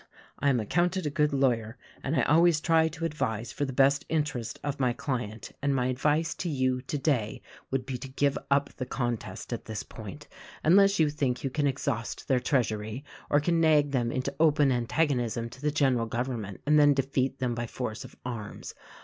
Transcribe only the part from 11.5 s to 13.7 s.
can exhaust their treasury or can